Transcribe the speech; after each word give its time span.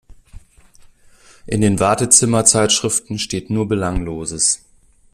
In 1.45 1.61
den 1.61 1.79
Wartezimmer-Zeitschriften 1.79 3.19
steht 3.19 3.51
nur 3.51 3.67
Belangloses. 3.67 4.65